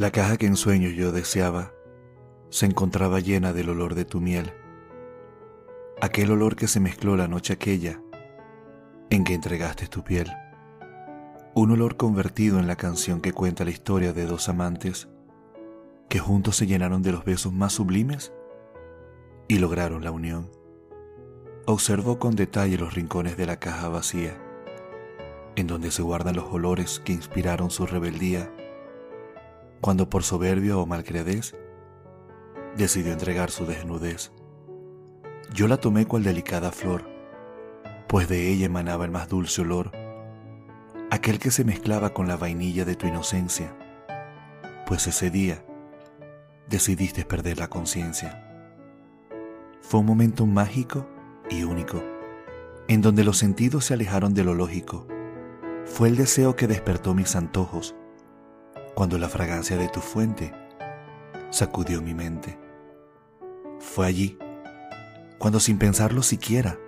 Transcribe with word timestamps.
La 0.00 0.10
caja 0.10 0.38
que 0.38 0.46
en 0.46 0.56
sueños 0.56 0.94
yo 0.94 1.12
deseaba 1.12 1.74
se 2.48 2.64
encontraba 2.64 3.20
llena 3.20 3.52
del 3.52 3.68
olor 3.68 3.94
de 3.94 4.06
tu 4.06 4.18
miel, 4.18 4.54
aquel 6.00 6.30
olor 6.30 6.56
que 6.56 6.68
se 6.68 6.80
mezcló 6.80 7.18
la 7.18 7.28
noche 7.28 7.52
aquella 7.52 8.00
en 9.10 9.24
que 9.24 9.34
entregaste 9.34 9.88
tu 9.88 10.02
piel, 10.02 10.32
un 11.54 11.72
olor 11.72 11.98
convertido 11.98 12.58
en 12.58 12.66
la 12.66 12.76
canción 12.76 13.20
que 13.20 13.34
cuenta 13.34 13.66
la 13.66 13.72
historia 13.72 14.14
de 14.14 14.24
dos 14.24 14.48
amantes 14.48 15.10
que 16.08 16.18
juntos 16.18 16.56
se 16.56 16.66
llenaron 16.66 17.02
de 17.02 17.12
los 17.12 17.26
besos 17.26 17.52
más 17.52 17.74
sublimes 17.74 18.32
y 19.48 19.58
lograron 19.58 20.02
la 20.02 20.12
unión. 20.12 20.50
Observó 21.66 22.18
con 22.18 22.36
detalle 22.36 22.78
los 22.78 22.94
rincones 22.94 23.36
de 23.36 23.44
la 23.44 23.58
caja 23.58 23.90
vacía, 23.90 24.34
en 25.56 25.66
donde 25.66 25.90
se 25.90 26.00
guardan 26.00 26.36
los 26.36 26.46
olores 26.50 27.02
que 27.04 27.12
inspiraron 27.12 27.70
su 27.70 27.84
rebeldía, 27.84 28.50
cuando 29.80 30.08
por 30.08 30.22
soberbia 30.22 30.76
o 30.76 30.86
malcredez 30.86 31.54
decidió 32.76 33.12
entregar 33.12 33.50
su 33.50 33.66
desnudez. 33.66 34.32
Yo 35.52 35.68
la 35.68 35.78
tomé 35.78 36.06
cual 36.06 36.22
delicada 36.22 36.70
flor, 36.70 37.04
pues 38.08 38.28
de 38.28 38.48
ella 38.50 38.66
emanaba 38.66 39.04
el 39.04 39.10
más 39.10 39.28
dulce 39.28 39.62
olor, 39.62 39.90
aquel 41.10 41.38
que 41.38 41.50
se 41.50 41.64
mezclaba 41.64 42.10
con 42.10 42.28
la 42.28 42.36
vainilla 42.36 42.84
de 42.84 42.94
tu 42.94 43.06
inocencia, 43.06 43.74
pues 44.86 45.06
ese 45.06 45.30
día 45.30 45.64
decidiste 46.68 47.24
perder 47.24 47.58
la 47.58 47.68
conciencia. 47.68 48.46
Fue 49.80 50.00
un 50.00 50.06
momento 50.06 50.46
mágico 50.46 51.08
y 51.48 51.64
único, 51.64 52.02
en 52.86 53.02
donde 53.02 53.24
los 53.24 53.38
sentidos 53.38 53.86
se 53.86 53.94
alejaron 53.94 54.34
de 54.34 54.44
lo 54.44 54.54
lógico. 54.54 55.06
Fue 55.84 56.08
el 56.08 56.16
deseo 56.16 56.54
que 56.54 56.68
despertó 56.68 57.14
mis 57.14 57.34
antojos, 57.34 57.96
cuando 59.00 59.16
la 59.16 59.30
fragancia 59.30 59.78
de 59.78 59.88
tu 59.88 60.00
fuente 60.00 60.52
sacudió 61.48 62.02
mi 62.02 62.12
mente. 62.12 62.58
Fue 63.78 64.06
allí, 64.06 64.36
cuando 65.38 65.58
sin 65.58 65.78
pensarlo 65.78 66.22
siquiera, 66.22 66.78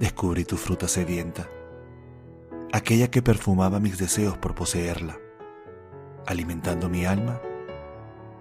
descubrí 0.00 0.46
tu 0.46 0.56
fruta 0.56 0.88
sedienta, 0.88 1.46
aquella 2.72 3.10
que 3.10 3.20
perfumaba 3.20 3.78
mis 3.78 3.98
deseos 3.98 4.38
por 4.38 4.54
poseerla, 4.54 5.18
alimentando 6.24 6.88
mi 6.88 7.04
alma 7.04 7.42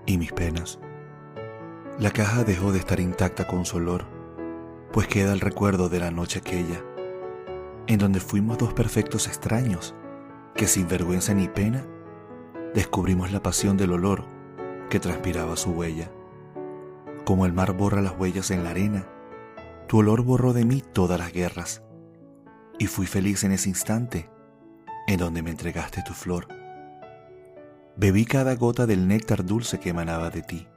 y 0.05 0.17
mis 0.17 0.31
penas. 0.31 0.79
La 1.99 2.11
caja 2.11 2.45
dejó 2.45 2.71
de 2.71 2.79
estar 2.79 3.01
intacta 3.01 3.45
con 3.45 3.65
su 3.65 3.81
pues 4.93 5.07
queda 5.07 5.33
el 5.33 5.41
recuerdo 5.41 5.89
de 5.89 5.99
la 5.99 6.11
noche 6.11 6.39
aquella, 6.39 6.81
en 7.87 7.99
donde 7.99 8.21
fuimos 8.21 8.59
dos 8.59 8.73
perfectos 8.73 9.27
extraños 9.27 9.93
que 10.55 10.67
sin 10.67 10.87
vergüenza 10.87 11.33
ni 11.33 11.49
pena 11.49 11.85
descubrimos 12.73 13.31
la 13.31 13.43
pasión 13.43 13.77
del 13.77 13.91
olor 13.91 14.25
que 14.89 14.99
transpiraba 14.99 15.55
su 15.55 15.71
huella. 15.71 16.11
Como 17.25 17.45
el 17.45 17.53
mar 17.53 17.73
borra 17.73 18.01
las 18.01 18.17
huellas 18.17 18.51
en 18.51 18.63
la 18.63 18.71
arena, 18.71 19.07
tu 19.87 19.99
olor 19.99 20.23
borró 20.23 20.53
de 20.53 20.65
mí 20.65 20.81
todas 20.93 21.19
las 21.19 21.31
guerras, 21.31 21.83
y 22.79 22.87
fui 22.87 23.05
feliz 23.05 23.43
en 23.43 23.51
ese 23.51 23.69
instante 23.69 24.29
en 25.07 25.19
donde 25.19 25.41
me 25.41 25.51
entregaste 25.51 26.01
tu 26.03 26.13
flor. 26.13 26.47
Bebí 27.95 28.25
cada 28.25 28.55
gota 28.55 28.85
del 28.85 29.07
néctar 29.07 29.45
dulce 29.45 29.79
que 29.79 29.89
emanaba 29.89 30.29
de 30.29 30.41
ti. 30.41 30.67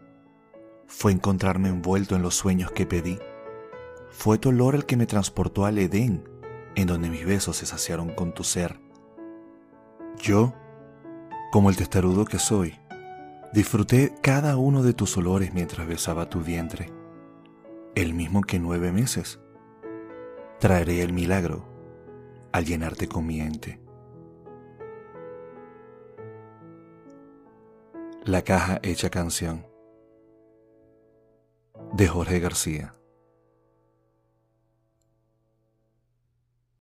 Fue 0.86 1.12
encontrarme 1.12 1.69
envuelto 1.69 2.14
en 2.14 2.22
los 2.22 2.34
sueños 2.34 2.70
que 2.70 2.86
pedí. 2.86 3.19
Fue 4.11 4.39
tu 4.39 4.50
olor 4.50 4.74
el 4.74 4.86
que 4.86 4.97
me 4.97 5.06
transportó 5.06 5.64
al 5.64 5.78
Edén, 5.78 6.28
en 6.74 6.86
donde 6.86 7.08
mis 7.08 7.24
besos 7.24 7.57
se 7.57 7.67
saciaron 7.67 8.11
con 8.11 8.33
tu 8.33 8.45
ser. 8.45 8.78
Yo, 10.18 10.55
como 11.56 11.70
el 11.70 11.77
testarudo 11.77 12.27
que 12.27 12.39
soy, 12.39 12.78
disfruté 13.55 14.12
cada 14.20 14.58
uno 14.58 14.83
de 14.83 14.92
tus 14.92 15.17
olores 15.17 15.55
mientras 15.55 15.89
besaba 15.89 16.28
tu 16.28 16.42
vientre, 16.42 16.92
el 17.94 18.12
mismo 18.12 18.42
que 18.42 18.58
nueve 18.58 18.92
meses. 18.92 19.40
Traeré 20.61 21.00
el 21.00 21.14
milagro 21.14 21.64
al 22.52 22.66
llenarte 22.66 23.08
con 23.08 23.27
mi 23.27 23.40
ente. 23.40 23.80
La 28.27 28.42
caja 28.42 28.78
hecha 28.83 29.08
canción 29.08 29.66
de 31.95 32.06
Jorge 32.06 32.39
García. 32.39 32.92